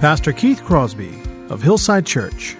[0.00, 1.18] Pastor Keith Crosby
[1.48, 2.54] of Hillside Church.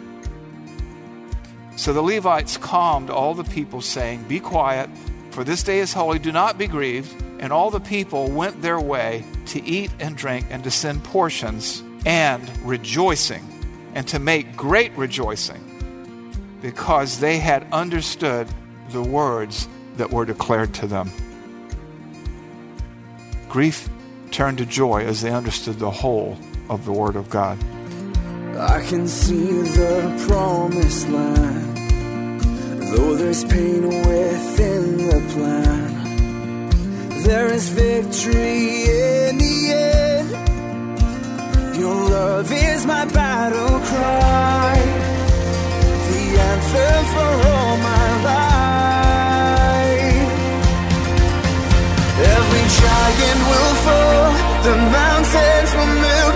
[1.77, 4.89] So the Levites calmed all the people, saying, Be quiet,
[5.33, 7.15] for this day is holy, do not be grieved.
[7.39, 11.83] And all the people went their way to eat and drink and to send portions
[12.07, 13.47] and rejoicing
[13.95, 15.63] and to make great rejoicing
[16.63, 18.49] because they had understood
[18.93, 21.11] the words that were declared to them.
[23.51, 23.91] Grief
[24.31, 27.59] turned to joy as they understood the whole of the Word of God.
[28.59, 31.77] I can see the promised land,
[32.91, 35.93] though there's pain within the plan.
[37.23, 40.31] There is victory in the end.
[41.77, 44.79] Your love is my battle cry,
[46.11, 48.57] the answer for all my life.
[52.37, 54.33] Every giant will fall,
[54.65, 56.36] the mountains will move,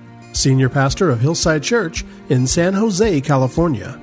[0.33, 3.99] Senior Pastor of Hillside Church in San Jose, California.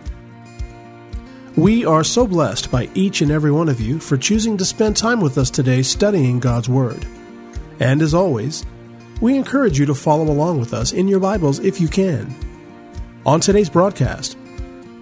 [1.56, 4.96] We are so blessed by each and every one of you for choosing to spend
[4.96, 7.04] time with us today studying God's Word.
[7.80, 8.64] And as always,
[9.20, 12.32] we encourage you to follow along with us in your Bibles if you can.
[13.26, 14.36] On today's broadcast,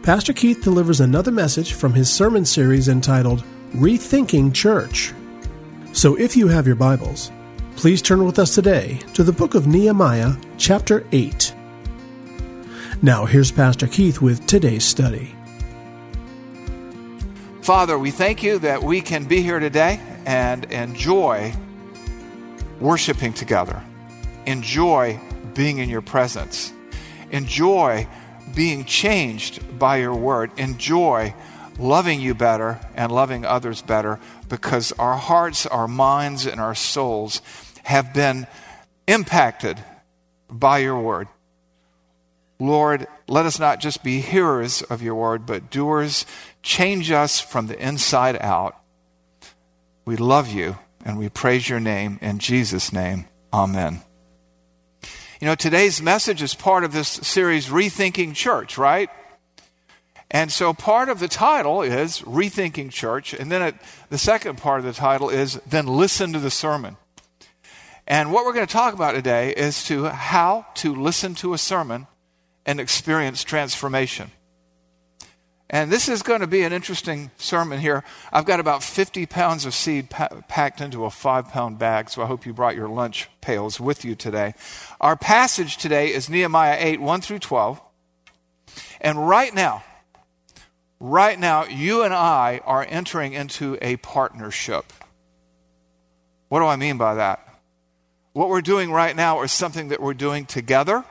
[0.03, 5.12] Pastor Keith delivers another message from his sermon series entitled Rethinking Church.
[5.93, 7.31] So if you have your Bibles,
[7.77, 11.55] please turn with us today to the book of Nehemiah, chapter 8.
[13.03, 15.35] Now, here's Pastor Keith with today's study.
[17.61, 21.53] Father, we thank you that we can be here today and enjoy
[22.81, 23.83] worshiping together.
[24.47, 25.21] Enjoy
[25.55, 26.73] being in your presence.
[27.31, 28.09] Enjoy
[28.55, 30.51] being changed by your word.
[30.57, 31.35] Enjoy
[31.79, 37.43] loving you better and loving others better because our hearts, our minds, and our souls
[37.87, 38.49] have been
[39.07, 39.79] impacted
[40.51, 41.29] by your word.
[42.59, 46.27] Lord, let us not just be hearers of your word, but doers.
[46.63, 48.77] Change us from the inside out.
[50.05, 52.19] We love you and we praise your name.
[52.21, 54.01] In Jesus' name, amen.
[55.41, 59.11] You know, today's message is part of this series, Rethinking Church, right?
[60.29, 63.33] And so part of the title is Rethinking Church.
[63.33, 63.75] And then it,
[64.11, 66.97] the second part of the title is Then Listen to the Sermon.
[68.06, 71.59] And what we're going to talk about today is to how to listen to a
[71.59, 72.06] sermon
[72.65, 74.31] and experience transformation.
[75.69, 78.05] And this is going to be an interesting sermon here.
[78.33, 82.22] I've got about 50 pounds of seed pa- packed into a five pound bag, so
[82.22, 84.55] I hope you brought your lunch pails with you today.
[85.00, 87.81] Our passage today is Nehemiah 8 1 through 12.
[89.00, 89.83] And right now,
[91.00, 94.93] right now, you and I are entering into a partnership.
[96.49, 97.46] What do I mean by that?
[98.37, 101.07] What we're doing right now is something that we're doing together.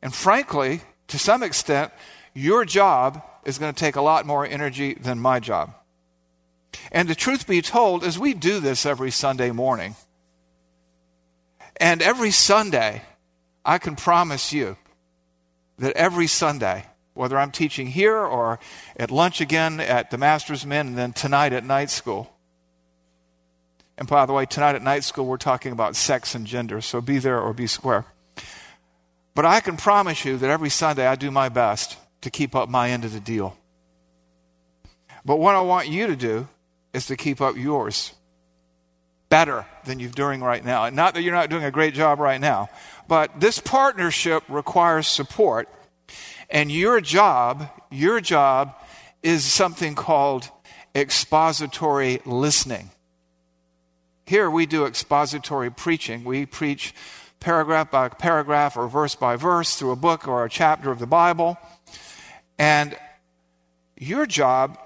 [0.00, 1.90] And frankly, to some extent,
[2.32, 5.74] your job is going to take a lot more energy than my job.
[6.92, 9.96] And the truth be told, as we do this every Sunday morning.
[11.80, 13.02] And every Sunday,
[13.64, 14.76] I can promise you
[15.80, 16.84] that every Sunday,
[17.14, 18.60] whether I'm teaching here or
[18.96, 22.32] at lunch again at the Master's Men and then tonight at night school.
[23.98, 27.00] And by the way, tonight at night school, we're talking about sex and gender, so
[27.00, 28.06] be there or be square.
[29.34, 32.68] But I can promise you that every Sunday I do my best to keep up
[32.68, 33.56] my end of the deal.
[35.24, 36.48] But what I want you to do
[36.92, 38.14] is to keep up yours
[39.30, 40.84] better than you're doing right now.
[40.84, 42.70] And not that you're not doing a great job right now,
[43.08, 45.68] but this partnership requires support.
[46.48, 48.80] And your job, your job
[49.24, 50.48] is something called
[50.94, 52.90] expository listening.
[54.28, 56.22] Here we do expository preaching.
[56.22, 56.94] We preach
[57.40, 61.06] paragraph by paragraph or verse by verse through a book or a chapter of the
[61.06, 61.56] Bible.
[62.58, 62.94] And
[63.96, 64.78] your job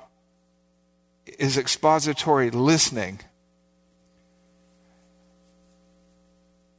[1.40, 3.18] is expository listening.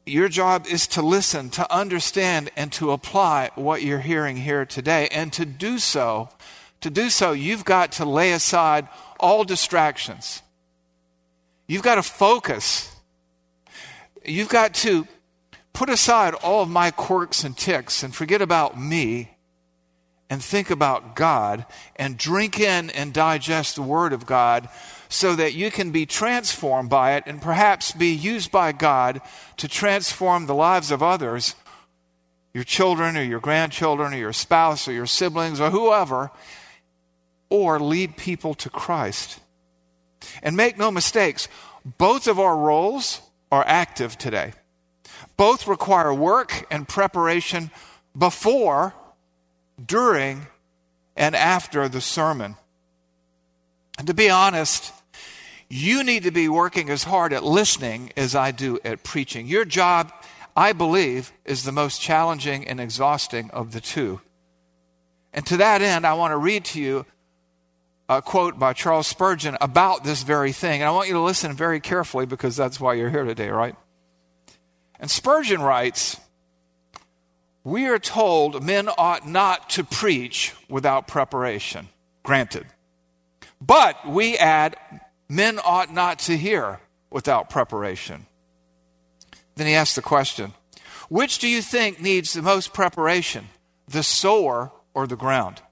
[0.06, 5.09] Your job is to listen, to understand, and to apply what you're hearing here today.
[5.12, 6.30] And to do so,
[6.80, 8.88] to do so, you've got to lay aside
[9.19, 10.42] all distractions.
[11.68, 12.94] You've got to focus.
[14.25, 15.07] You've got to
[15.74, 19.38] put aside all of my quirks and ticks and forget about me
[20.30, 21.65] and think about God
[21.95, 24.69] and drink in and digest the Word of God
[25.10, 29.21] so that you can be transformed by it and perhaps be used by God
[29.57, 31.56] to transform the lives of others,
[32.54, 36.31] your children or your grandchildren or your spouse or your siblings or whoever,
[37.50, 39.39] or lead people to Christ.
[40.41, 41.47] And make no mistakes,
[41.97, 43.21] both of our roles
[43.51, 44.53] are active today.
[45.37, 47.71] Both require work and preparation
[48.17, 48.93] before,
[49.83, 50.47] during,
[51.15, 52.55] and after the sermon.
[53.97, 54.91] And to be honest,
[55.69, 59.47] you need to be working as hard at listening as I do at preaching.
[59.47, 60.11] Your job,
[60.55, 64.21] I believe, is the most challenging and exhausting of the two.
[65.33, 67.05] And to that end, I want to read to you
[68.18, 70.81] a quote by Charles Spurgeon about this very thing.
[70.81, 73.75] And I want you to listen very carefully because that's why you're here today, right?
[75.00, 76.19] And Spurgeon writes
[77.63, 81.89] We are told men ought not to preach without preparation.
[82.24, 82.68] Granted.
[83.60, 84.77] But we add
[85.27, 88.27] men ought not to hear without preparation.
[89.56, 90.54] Then he asks the question
[91.09, 93.50] Which do you think needs the most preparation,
[93.88, 95.62] the sower or the ground?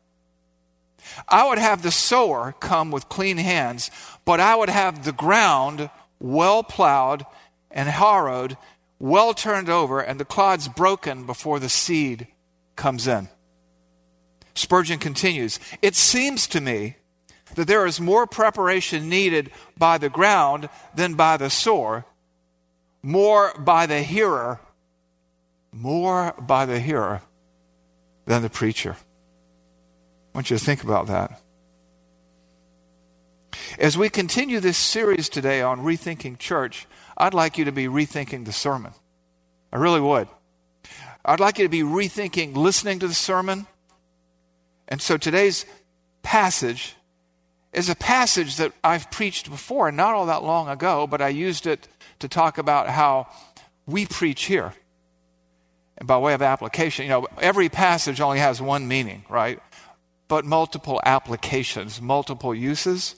[1.28, 3.92] I would have the sower come with clean hands,
[4.26, 5.90] but I would have the ground
[6.20, 7.26] well plowed
[7.70, 8.58] and harrowed,
[9.00, 12.28] well turned over, and the clods broken before the seed
[12.76, 13.30] comes in.
[14.54, 16.98] Spurgeon continues It seems to me
[17.56, 22.06] that there is more preparation needed by the ground than by the sower,
[23.02, 24.60] more by the hearer,
[25.72, 27.22] more by the hearer
[28.26, 28.96] than the preacher.
[30.34, 31.42] I want you to think about that.
[33.78, 36.88] As we continue this series today on rethinking church,
[37.18, 38.94] I'd like you to be rethinking the sermon.
[39.74, 40.30] I really would.
[41.26, 43.68] I'd like you to be rethinking listening to the sermon.
[44.88, 45.66] And so today's
[46.24, 46.96] passage
[47.74, 51.68] is a passage that I've preached before, not all that long ago, but I used
[51.68, 51.88] it
[52.20, 53.28] to talk about how
[53.86, 54.74] we preach here.
[55.98, 59.60] And by way of application, you know, every passage only has one meaning, right?
[60.32, 63.18] But multiple applications, multiple uses.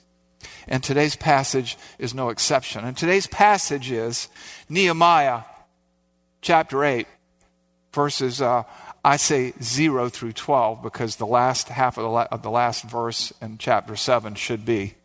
[0.68, 2.86] And today's passage is no exception.
[2.86, 4.30] And today's passage is
[4.68, 5.44] Nehemiah
[6.42, 7.06] chapter 8,
[7.92, 8.64] verses uh,
[9.06, 12.84] I say 0 through 12 because the last half of the, la- of the last
[12.84, 14.96] verse in chapter 7 should be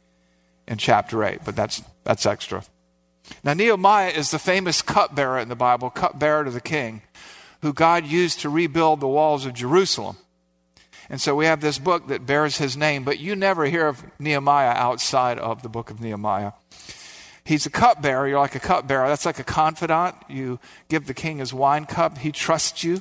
[0.66, 2.64] in chapter 8, but that's, that's extra.
[3.44, 7.02] Now, Nehemiah is the famous cupbearer in the Bible, cupbearer to the king,
[7.60, 10.16] who God used to rebuild the walls of Jerusalem.
[11.10, 14.04] And so we have this book that bears his name, but you never hear of
[14.18, 16.52] Nehemiah outside of the book of Nehemiah.
[17.44, 18.28] He's a cupbearer.
[18.28, 19.08] You're like a cupbearer.
[19.08, 20.16] That's like a confidant.
[20.28, 23.00] You give the king his wine cup, he trusts you.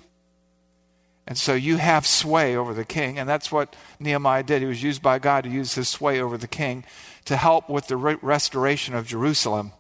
[1.28, 3.20] And so you have sway over the king.
[3.20, 4.62] And that's what Nehemiah did.
[4.62, 6.86] He was used by God to use his sway over the king
[7.26, 9.74] to help with the re- restoration of Jerusalem.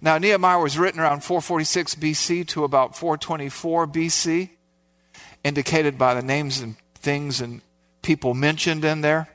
[0.00, 4.48] Now, Nehemiah was written around 446 BC to about 424 BC,
[5.44, 6.76] indicated by the names and
[7.08, 7.62] things and
[8.02, 9.28] people mentioned in there.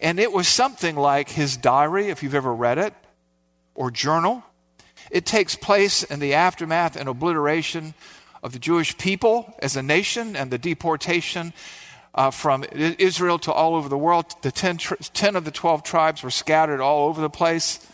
[0.00, 2.94] And it was something like his diary, if you've ever read it,
[3.76, 4.42] or journal.
[5.12, 7.94] It takes place in the aftermath and obliteration
[8.42, 11.52] of the Jewish people as a nation and the deportation
[12.12, 14.34] uh, from Israel to all over the world.
[14.42, 17.86] The ten of the 12 tribes were scattered all over the place.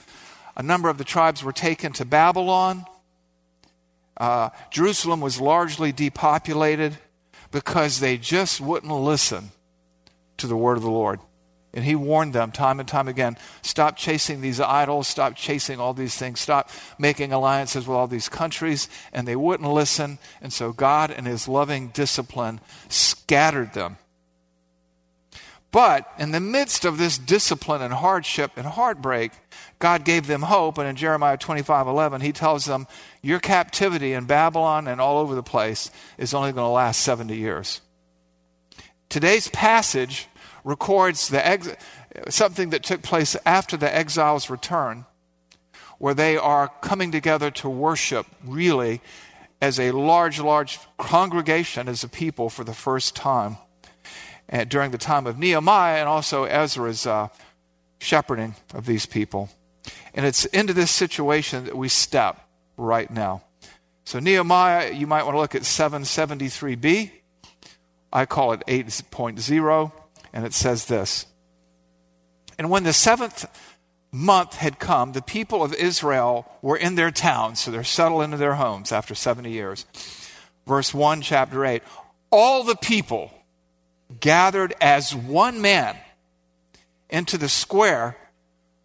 [0.57, 2.87] A number of the tribes were taken to Babylon.
[4.17, 6.97] Uh, Jerusalem was largely depopulated
[7.53, 9.53] because they just wouldn't listen
[10.39, 11.21] to the word of the Lord.
[11.75, 15.95] And he warned them time and time again stop chasing these idols, stop chasing all
[15.95, 18.89] these things, stop making alliances with all these countries.
[19.13, 20.19] And they wouldn't listen.
[20.41, 23.97] And so God, in his loving discipline, scattered them.
[25.73, 29.33] But in the midst of this discipline and hardship and heartbreak,
[29.79, 30.77] God gave them hope.
[30.77, 32.87] And in Jeremiah 25 11, he tells them,
[33.23, 37.35] Your captivity in Babylon and all over the place is only going to last 70
[37.35, 37.81] years.
[39.09, 40.29] Today's passage
[40.63, 41.75] records the ex-
[42.29, 45.07] something that took place after the exiles' return,
[45.97, 49.01] where they are coming together to worship really
[49.63, 53.57] as a large, large congregation as a people for the first time
[54.69, 57.29] during the time of Nehemiah and also Ezra's uh,
[57.99, 59.49] shepherding of these people.
[60.15, 62.41] And it's into this situation that we step
[62.77, 63.43] right now.
[64.05, 67.11] So, Nehemiah, you might want to look at 773b.
[68.13, 69.93] I call it 8.0,
[70.33, 71.27] and it says this
[72.59, 73.47] And when the seventh
[74.11, 78.37] month had come, the people of Israel were in their towns, so they're settled into
[78.37, 79.87] their homes after 70 years.
[80.67, 81.83] Verse 1, chapter 8
[82.31, 83.33] All the people
[84.21, 85.97] gathered as one man
[87.11, 88.17] into the square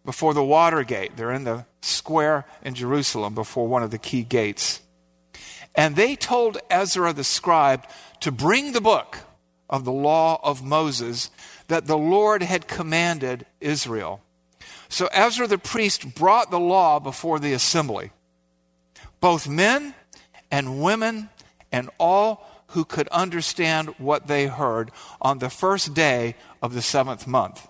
[0.04, 1.16] before the water gate.
[1.16, 4.80] They're in the square in Jerusalem before one of the key gates.
[5.74, 7.86] And they told Ezra the scribe
[8.20, 9.18] to bring the book
[9.70, 11.30] of the law of Moses
[11.68, 14.22] that the Lord had commanded Israel.
[14.88, 18.10] So Ezra the priest brought the law before the assembly.
[19.20, 19.94] Both men
[20.50, 21.28] and women
[21.70, 27.26] and all who could understand what they heard on the first day of the seventh
[27.26, 27.66] month.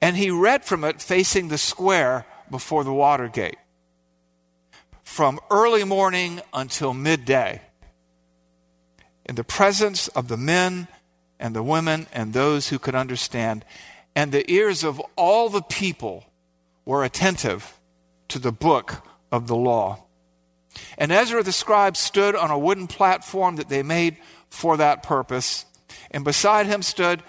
[0.00, 3.58] And he read from it facing the square before the water gate
[5.02, 7.60] from early morning until midday
[9.26, 10.88] in the presence of the men
[11.38, 13.64] and the women and those who could understand.
[14.14, 16.24] And the ears of all the people
[16.84, 17.78] were attentive
[18.28, 20.04] to the book of the law.
[20.98, 24.16] And Ezra the scribe stood on a wooden platform that they made
[24.48, 25.64] for that purpose.
[26.10, 27.22] And beside him stood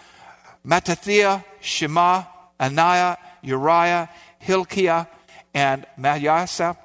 [0.65, 2.23] Mattithiah, Shema,
[2.59, 5.07] Ananiah, Uriah, Hilkiah,
[5.53, 6.77] and Maaseiah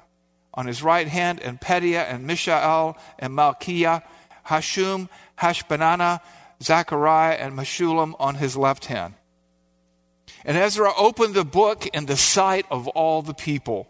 [0.53, 4.01] on his right hand, and Pedaiah, and Mishael, and Malchiah,
[4.47, 5.07] Hashum,
[5.37, 6.19] Hashbaddanah,
[6.63, 9.13] Zechariah, and Meshullam on his left hand.
[10.43, 13.87] And Ezra opened the book in the sight of all the people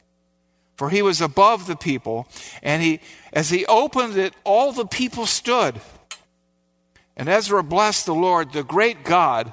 [0.78, 2.28] for he was above the people.
[2.62, 3.00] And he,
[3.34, 5.82] as he opened it, all the people stood.
[7.18, 9.52] And Ezra blessed the Lord, the great God.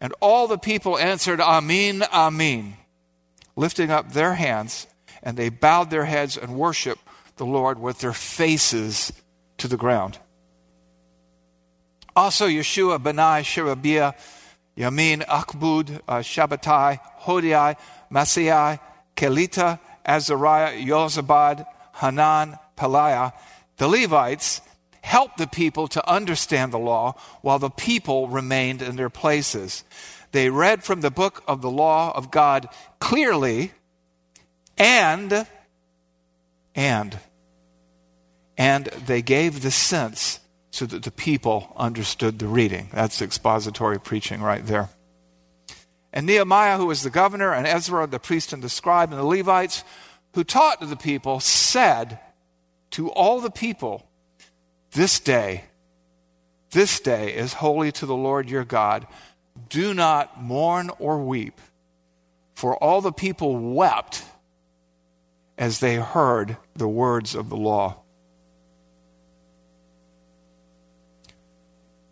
[0.00, 2.74] And all the people answered, Amen, Amen,
[3.54, 4.86] lifting up their hands.
[5.22, 7.02] And they bowed their heads and worshiped
[7.36, 9.12] the Lord with their faces
[9.58, 10.18] to the ground.
[12.16, 14.14] Also, Yeshua, Benai, Sherebiah,
[14.76, 17.76] Yamin, Akbud, uh, Shabbethai, Hodiah,
[18.10, 18.80] Maaseiah,
[19.16, 23.32] Kelita, Azariah, Jozabad, Hanan, Pelaiah,
[23.76, 24.60] the Levites
[25.02, 29.84] helped the people to understand the law while the people remained in their places.
[30.30, 32.68] They read from the book of the law of God
[33.00, 33.72] clearly
[34.78, 35.46] and,
[36.74, 37.18] and,
[38.56, 40.40] and they gave the sense
[40.70, 42.88] so that the people understood the reading.
[42.92, 44.88] That's expository preaching right there.
[46.12, 49.24] And Nehemiah, who was the governor, and Ezra, the priest and the scribe, and the
[49.24, 49.82] Levites,
[50.34, 52.18] who taught to the people, said
[52.90, 54.06] to all the people,
[54.92, 55.64] This day,
[56.70, 59.06] this day is holy to the Lord your God.
[59.68, 61.60] Do not mourn or weep.
[62.54, 64.24] For all the people wept
[65.58, 67.96] as they heard the words of the law.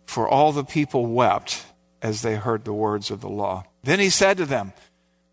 [0.05, 1.65] For all the people wept
[2.01, 3.65] as they heard the words of the law.
[3.83, 4.73] Then he said to them,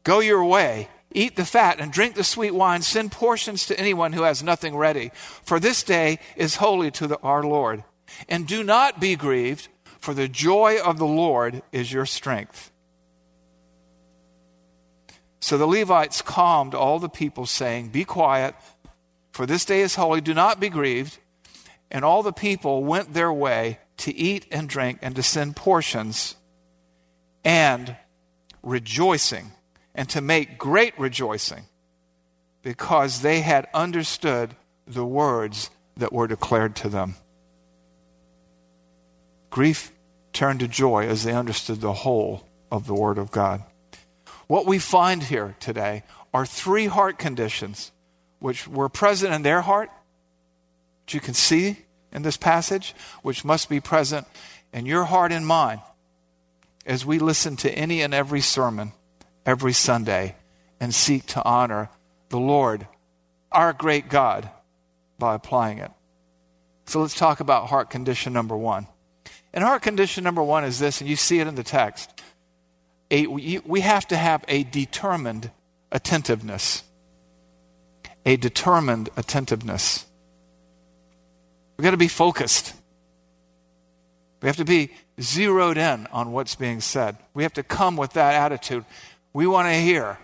[0.04, 2.82] Go your way, eat the fat, and drink the sweet wine.
[2.82, 5.10] Send portions to anyone who has nothing ready.
[5.42, 7.84] For this day is holy to the, our Lord.
[8.28, 9.68] And do not be grieved,
[10.00, 12.72] for the joy of the Lord is your strength.
[15.40, 18.54] So the Levites calmed all the people, saying, Be quiet,
[19.30, 20.20] for this day is holy.
[20.20, 21.18] Do not be grieved.
[21.90, 26.36] And all the people went their way to eat and drink and to send portions
[27.44, 27.96] and
[28.62, 29.52] rejoicing
[29.94, 31.64] and to make great rejoicing
[32.62, 34.54] because they had understood
[34.86, 37.16] the words that were declared to them.
[39.50, 39.92] Grief
[40.32, 43.62] turned to joy as they understood the whole of the Word of God.
[44.46, 47.92] What we find here today are three heart conditions
[48.38, 49.90] which were present in their heart,
[51.04, 51.78] which you can see
[52.12, 54.26] in this passage, which must be present
[54.72, 55.80] in your heart and mine
[56.88, 58.92] as we listen to any and every sermon
[59.44, 60.34] every Sunday
[60.80, 61.90] and seek to honor
[62.30, 62.86] the Lord,
[63.52, 64.50] our great God,
[65.18, 65.90] by applying it.
[66.86, 68.86] So let's talk about heart condition number one.
[69.52, 72.22] And heart condition number one is this, and you see it in the text.
[73.10, 75.50] A, we have to have a determined
[75.90, 76.82] attentiveness.
[78.26, 80.04] A determined attentiveness.
[81.76, 82.74] We've got to be focused.
[84.40, 84.90] We have to be
[85.20, 87.16] zeroed in on what's being said.
[87.34, 88.84] We have to come with that attitude.
[89.32, 90.18] We want to hear.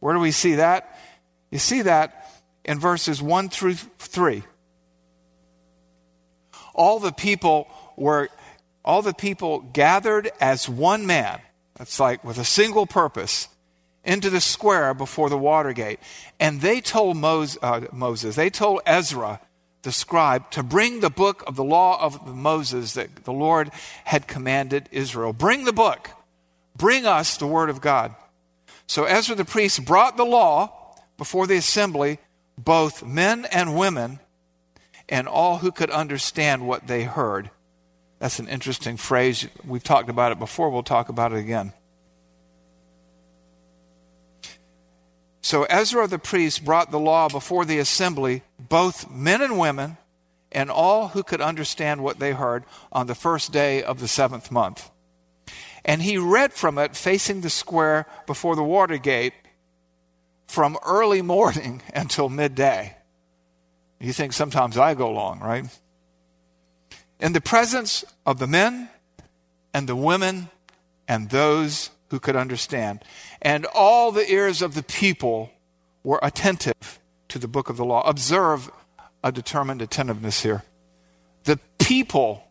[0.00, 0.98] Where do we see that?
[1.50, 2.30] You see that
[2.64, 4.42] in verses 1 through 3.
[6.78, 8.28] all the people were
[8.84, 11.40] all the people gathered as one man.
[11.76, 13.48] That's like with a single purpose
[14.04, 15.98] into the square before the water gate.
[16.40, 19.40] And they told Moses, uh, Moses, they told Ezra,
[19.82, 23.70] the scribe, to bring the book of the law of Moses that the Lord
[24.04, 25.32] had commanded Israel.
[25.32, 26.10] Bring the book.
[26.76, 28.14] Bring us the word of God.
[28.86, 32.18] So Ezra the priest brought the law before the assembly,
[32.56, 34.20] both men and women,
[35.08, 37.50] and all who could understand what they heard.
[38.18, 39.46] That's an interesting phrase.
[39.64, 40.70] We've talked about it before.
[40.70, 41.72] We'll talk about it again.
[45.48, 49.96] So Ezra the priest brought the law before the assembly, both men and women,
[50.52, 54.50] and all who could understand what they heard on the first day of the seventh
[54.50, 54.90] month.
[55.86, 59.32] And he read from it facing the square before the water gate
[60.46, 62.98] from early morning until midday.
[63.98, 65.64] You think sometimes I go long, right?
[67.20, 68.90] In the presence of the men
[69.72, 70.50] and the women
[71.08, 73.02] and those who could understand.
[73.40, 75.50] And all the ears of the people
[76.02, 78.06] were attentive to the book of the law.
[78.08, 78.70] Observe
[79.22, 80.62] a determined attentiveness here.
[81.44, 82.44] The people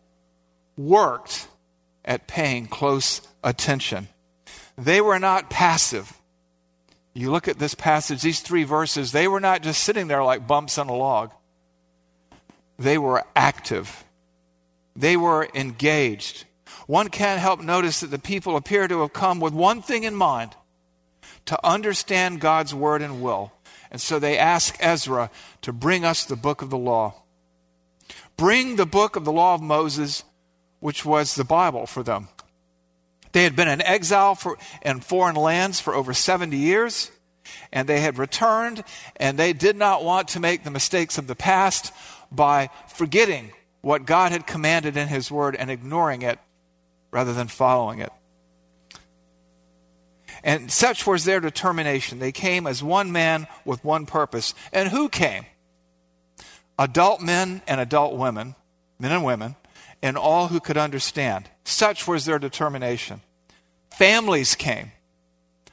[0.76, 1.48] worked
[2.04, 4.08] at paying close attention.
[4.76, 6.12] They were not passive.
[7.14, 10.46] You look at this passage, these three verses, they were not just sitting there like
[10.46, 11.32] bumps on a log.
[12.78, 14.04] They were active.
[14.94, 16.44] They were engaged
[16.88, 20.14] one can't help notice that the people appear to have come with one thing in
[20.14, 20.56] mind
[21.44, 23.52] to understand God's word and will.
[23.90, 25.30] And so they ask Ezra
[25.60, 27.24] to bring us the book of the law.
[28.38, 30.24] Bring the book of the law of Moses,
[30.80, 32.28] which was the Bible for them.
[33.32, 37.10] They had been in exile for, in foreign lands for over 70 years,
[37.70, 38.82] and they had returned,
[39.16, 41.92] and they did not want to make the mistakes of the past
[42.32, 43.52] by forgetting
[43.82, 46.38] what God had commanded in His Word and ignoring it
[47.10, 48.12] rather than following it.
[50.44, 52.18] And such was their determination.
[52.18, 54.54] They came as one man with one purpose.
[54.72, 55.46] And who came?
[56.78, 58.54] Adult men and adult women,
[58.98, 59.56] men and women,
[60.00, 61.50] and all who could understand.
[61.64, 63.20] Such was their determination.
[63.90, 64.92] Families came.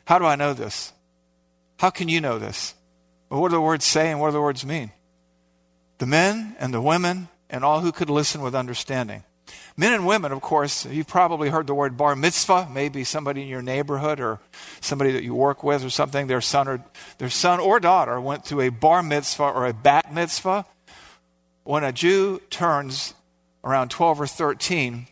[0.05, 0.93] How do I know this?
[1.77, 2.73] How can you know this?
[3.29, 4.91] Well, what do the words say and what do the words mean?
[5.97, 9.23] The men and the women and all who could listen with understanding.
[9.77, 13.47] Men and women, of course, you've probably heard the word bar mitzvah, maybe somebody in
[13.47, 14.39] your neighborhood or
[14.79, 16.83] somebody that you work with or something, their son or,
[17.17, 20.65] their son or daughter went through a bar mitzvah or a bat mitzvah.
[21.63, 23.13] When a Jew turns
[23.63, 25.07] around 12 or 13,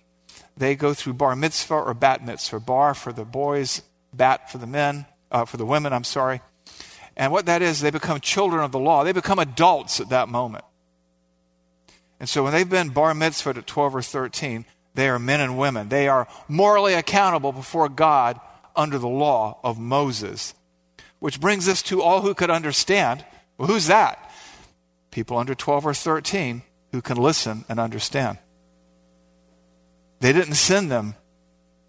[0.55, 2.59] they go through bar mitzvah or bat mitzvah.
[2.59, 3.81] Bar for the boys,
[4.13, 6.41] bat for the men, uh, for the women, I'm sorry.
[7.17, 9.03] And what that is, they become children of the law.
[9.03, 10.63] They become adults at that moment.
[12.19, 15.57] And so when they've been bar mitzvah at 12 or 13, they are men and
[15.57, 15.89] women.
[15.89, 18.39] They are morally accountable before God
[18.75, 20.53] under the law of Moses.
[21.19, 23.25] Which brings us to all who could understand.
[23.57, 24.31] Well, who's that?
[25.11, 28.37] People under 12 or 13 who can listen and understand.
[30.19, 31.15] They didn't send them.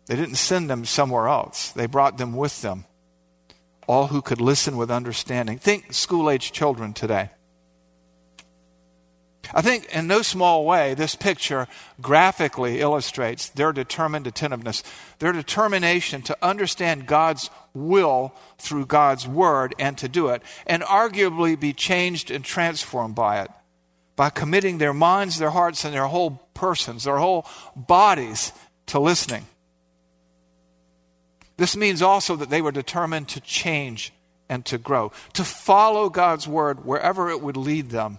[0.07, 1.71] They didn't send them somewhere else.
[1.71, 2.85] They brought them with them.
[3.87, 5.59] All who could listen with understanding.
[5.59, 7.31] Think school age children today.
[9.53, 11.69] I think in no small way, this picture
[12.01, 14.83] graphically illustrates their determined attentiveness,
[15.19, 21.59] their determination to understand God's will through God's word and to do it, and arguably
[21.59, 23.51] be changed and transformed by it
[24.17, 28.53] by committing their minds, their hearts, and their whole persons, their whole bodies
[28.87, 29.47] to listening.
[31.57, 34.13] This means also that they were determined to change
[34.49, 38.19] and to grow, to follow God's word wherever it would lead them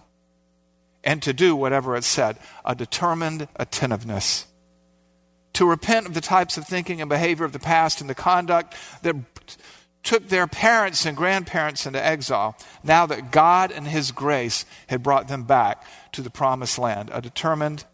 [1.06, 4.46] and to do whatever it said, a determined attentiveness.
[5.54, 8.74] To repent of the types of thinking and behavior of the past and the conduct
[9.02, 9.14] that
[10.02, 15.28] took their parents and grandparents into exile, now that God and His grace had brought
[15.28, 17.10] them back to the promised land.
[17.14, 17.84] A determined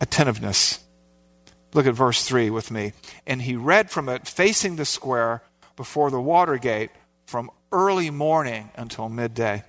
[0.00, 0.80] attentiveness.
[1.72, 2.92] Look at verse 3 with me.
[3.26, 5.42] And he read from it facing the square
[5.76, 6.90] before the water gate
[7.26, 9.62] from early morning until midday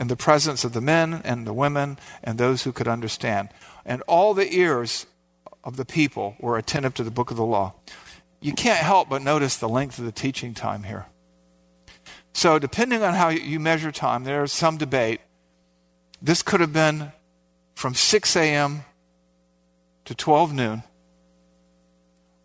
[0.00, 3.50] in the presence of the men and the women and those who could understand.
[3.84, 5.06] And all the ears
[5.62, 7.74] of the people were attentive to the book of the law.
[8.40, 11.06] You can't help but notice the length of the teaching time here.
[12.32, 15.20] So, depending on how you measure time, there's some debate.
[16.22, 17.12] This could have been
[17.74, 18.84] from 6 a.m.
[20.06, 20.82] to 12 noon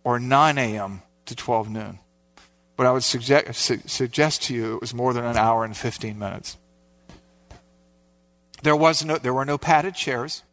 [0.03, 1.03] or 9 a.m.
[1.25, 1.99] to 12 noon.
[2.75, 6.19] But I would suggest, suggest to you it was more than an hour and 15
[6.19, 6.57] minutes.
[8.63, 10.43] There, was no, there were no padded chairs,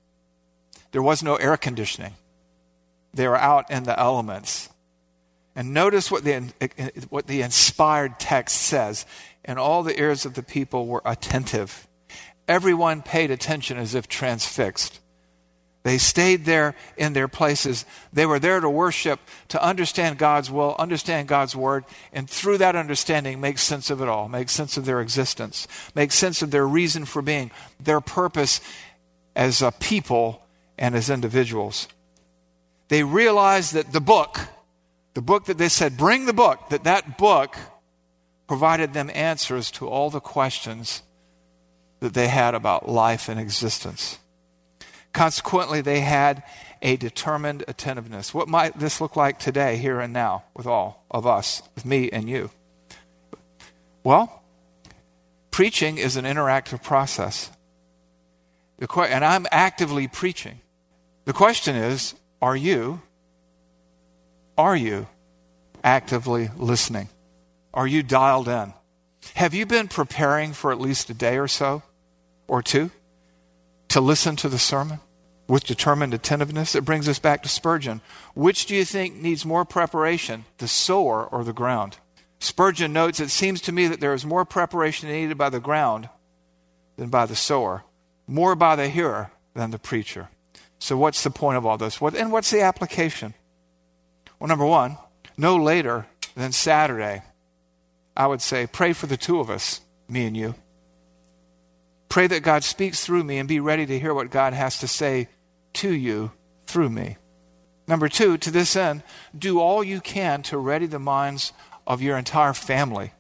[0.91, 2.15] there was no air conditioning.
[3.15, 4.71] They were out in the elements.
[5.55, 6.53] And notice what the,
[7.11, 9.05] what the inspired text says.
[9.45, 11.87] And all the ears of the people were attentive.
[12.49, 15.01] Everyone paid attention as if transfixed.
[15.83, 17.85] They stayed there in their places.
[18.13, 19.19] They were there to worship,
[19.49, 24.09] to understand God's will, understand God's word, and through that understanding, make sense of it
[24.09, 28.61] all, make sense of their existence, make sense of their reason for being, their purpose
[29.35, 30.47] as a people
[30.79, 31.89] and as individuals.
[32.89, 34.39] They realized that the book,
[35.15, 37.57] the book that they said, bring the book, that that book
[38.47, 41.03] provided them answers to all the questions
[42.01, 44.19] that they had about life and existence.
[45.13, 46.43] Consequently, they had
[46.81, 48.33] a determined attentiveness.
[48.33, 52.11] What might this look like today, here and now, with all of us, with me
[52.11, 52.51] and you?
[54.03, 54.43] Well,
[55.51, 57.51] preaching is an interactive process.
[58.81, 60.61] and I'm actively preaching.
[61.25, 63.01] The question is are you,
[64.59, 65.07] are you
[65.85, 67.09] actively listening?
[67.73, 68.75] Are you dialed in?
[69.35, 71.83] Have you been preparing for at least a day or so,
[72.49, 72.91] or two,
[73.93, 75.01] to listen to the sermon
[75.47, 76.75] with determined attentiveness?
[76.75, 78.01] It brings us back to Spurgeon.
[78.35, 81.99] Which do you think needs more preparation, the sower or the ground?
[82.39, 86.09] Spurgeon notes, It seems to me that there is more preparation needed by the ground
[86.97, 87.85] than by the sower,
[88.27, 90.31] more by the hearer than the preacher.
[90.79, 92.01] So, what's the point of all this?
[92.01, 93.35] What, and what's the application?
[94.39, 94.97] Well, number one,
[95.37, 97.23] no later than Saturday,
[98.17, 100.55] I would say, pray for the two of us, me and you.
[102.13, 104.87] Pray that God speaks through me and be ready to hear what God has to
[104.87, 105.29] say
[105.73, 106.31] to you
[106.67, 107.17] through me.
[107.89, 109.03] Number two, to this end,
[109.35, 111.55] do all you can to ready the minds
[111.87, 113.13] of your entire family,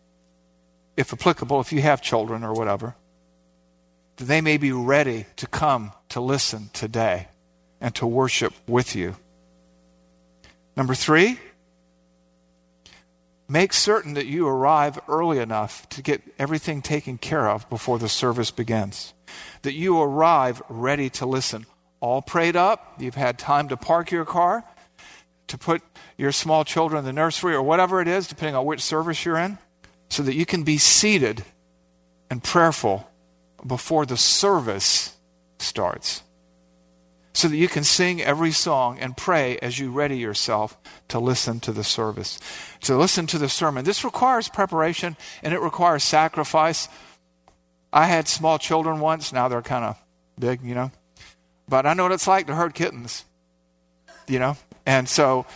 [0.94, 2.94] if applicable, if you have children or whatever,
[4.18, 7.28] that they may be ready to come to listen today
[7.80, 9.16] and to worship with you.
[10.76, 11.40] Number three,
[13.52, 18.08] make certain that you arrive early enough to get everything taken care of before the
[18.08, 19.12] service begins.
[19.60, 21.66] That you arrive ready to listen.
[22.00, 24.64] All prayed up, you've had time to park your car,
[25.48, 25.82] to put
[26.16, 29.36] your small children in the nursery or whatever it is, depending on which service you're
[29.36, 29.58] in,
[30.08, 31.44] so that you can be seated
[32.30, 33.06] and prayerful
[33.66, 35.14] before the service
[35.58, 36.22] starts
[37.32, 40.76] so that you can sing every song and pray as you ready yourself
[41.08, 42.38] to listen to the service,
[42.82, 43.84] to listen to the sermon.
[43.84, 46.88] This requires preparation and it requires sacrifice.
[47.92, 49.96] I had small children once, now they're kind of
[50.38, 50.90] big, you know.
[51.68, 53.24] But I know what it's like to herd kittens,
[54.28, 54.56] you know.
[54.84, 55.46] And so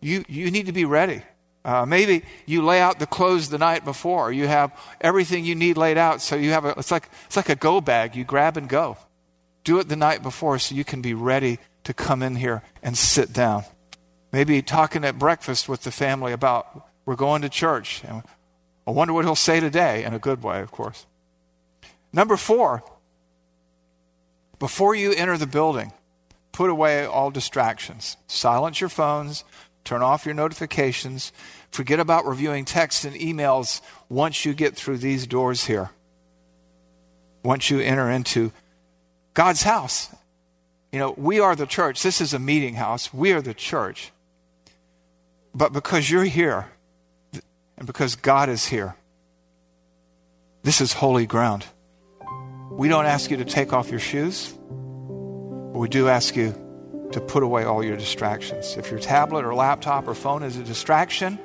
[0.00, 1.22] you, you need to be ready.
[1.64, 4.32] Uh, maybe you lay out the clothes the night before.
[4.32, 6.70] You have everything you need laid out, so you have a.
[6.76, 8.16] It's like it's like a go bag.
[8.16, 8.96] You grab and go.
[9.64, 12.96] Do it the night before so you can be ready to come in here and
[12.96, 13.64] sit down.
[14.32, 18.02] Maybe talking at breakfast with the family about we're going to church.
[18.04, 18.22] And
[18.86, 21.06] I wonder what he'll say today, in a good way, of course.
[22.12, 22.82] Number four,
[24.58, 25.92] before you enter the building,
[26.52, 28.16] put away all distractions.
[28.26, 29.44] Silence your phones,
[29.84, 31.32] turn off your notifications,
[31.70, 35.90] forget about reviewing texts and emails once you get through these doors here.
[37.42, 38.52] Once you enter into
[39.34, 40.14] God's house.
[40.92, 42.02] You know, we are the church.
[42.02, 43.12] This is a meeting house.
[43.14, 44.12] We are the church.
[45.54, 46.70] But because you're here
[47.76, 48.94] and because God is here,
[50.62, 51.66] this is holy ground.
[52.70, 56.54] We don't ask you to take off your shoes, but we do ask you
[57.12, 58.76] to put away all your distractions.
[58.76, 61.38] If your tablet or laptop or phone is a distraction,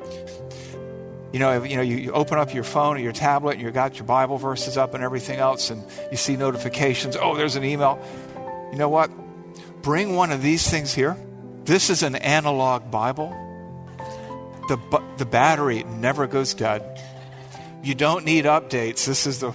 [1.34, 3.96] you know, you know, you, open up your phone or your tablet and you got
[3.96, 7.18] your Bible verses up and everything else, and you see notifications.
[7.20, 8.00] Oh, there's an email.
[8.72, 9.12] You know what?
[9.82, 11.18] Bring one of these things here.
[11.66, 13.30] This is an analog Bible.
[14.70, 14.78] The
[15.18, 17.02] the battery never goes dead.
[17.84, 19.06] You don't need updates.
[19.06, 19.54] This is the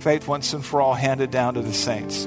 [0.00, 2.26] faith once and for all handed down to the saints.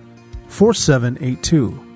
[0.51, 1.87] 4782.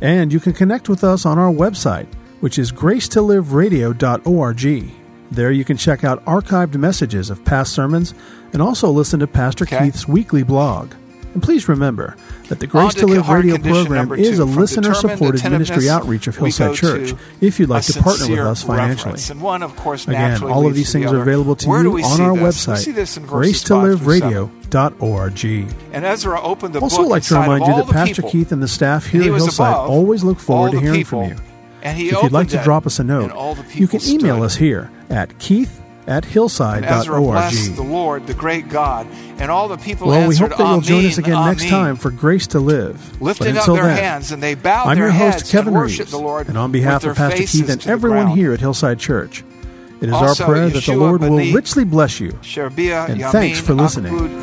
[0.00, 2.06] And you can connect with us on our website,
[2.40, 4.92] which is gracetoliveradio.org.
[5.30, 8.14] There you can check out archived messages of past sermons
[8.52, 9.84] and also listen to Pastor Okay.
[9.84, 10.92] Keith's weekly blog.
[11.34, 12.16] And please remember
[12.48, 16.36] that the Grace to to Live radio program is a listener supported ministry outreach of
[16.36, 19.18] Hillside Church if you'd like to partner with us financially.
[19.30, 21.82] And one, of course, Again, all of these to the things are available to Where
[21.82, 22.66] you on our this?
[22.66, 24.48] Website, see this in verses five through seven.
[24.70, 25.44] gracetoliveradio.org.
[25.92, 28.30] And Ezra opened the Also, book like to remind you that Pastor people.
[28.30, 31.38] Keith and the staff here he at Hillside always look forward to hearing people, from
[31.38, 31.44] you.
[31.82, 33.32] And he If you'd like to drop us a note,
[33.74, 36.34] you can email us here at keith at And
[36.84, 37.88] Ezra blessed the hillside.org.
[37.88, 39.06] Lord, the great God,
[39.38, 41.96] and all the people Well, we hope that you'll join us "Amen, again next time
[41.96, 43.12] for Grace to Live.
[43.18, 45.82] But lifting up until their then, hands, and they bowed I'm your host, Kevin and
[45.82, 49.44] Reeves, the Lord and on behalf of Pastor Keith and everyone here at Hillside Church,
[50.00, 52.36] it is Also, our prayer that the Lord will richly bless you.
[52.42, 54.12] Sherebiah, And Yamin, thanks for listening.
[54.12, 54.42] Akbud,